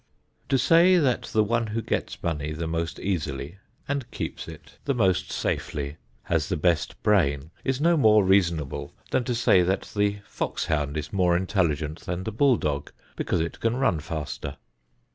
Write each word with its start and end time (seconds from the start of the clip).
To 0.49 0.57
say 0.57 0.97
that 0.97 1.25
the 1.25 1.43
one 1.43 1.67
who 1.67 1.81
gets 1.83 2.23
money 2.23 2.53
the 2.53 2.65
most 2.65 2.99
easily 2.99 3.59
and 3.87 4.09
keeps 4.09 4.47
it 4.47 4.79
the 4.85 4.95
most 4.95 5.31
safely 5.31 5.97
has 6.23 6.49
the 6.49 6.57
best 6.57 6.99
brain 7.03 7.51
is 7.63 7.79
no 7.79 7.95
more 7.95 8.25
reasonable 8.25 8.95
than 9.11 9.25
to 9.25 9.35
say 9.35 9.61
that 9.61 9.91
the 9.95 10.17
foxhound 10.25 10.97
is 10.97 11.13
more 11.13 11.37
intelligent 11.37 11.99
than 11.99 12.23
the 12.23 12.31
bull 12.31 12.55
dog 12.57 12.91
because 13.15 13.41
it 13.41 13.59
can 13.59 13.75
run 13.75 13.99
faster. 13.99 14.57